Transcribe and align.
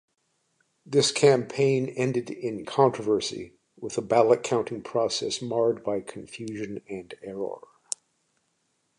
This 0.83 1.11
campaign 1.11 1.85
ended 1.87 2.31
in 2.31 2.65
controversy, 2.65 3.53
with 3.79 3.99
a 3.99 4.01
ballot-counting 4.01 4.81
process 4.81 5.43
marred 5.43 5.83
by 5.83 6.01
confusion 6.01 6.81
and 6.89 7.13
error. 7.21 7.59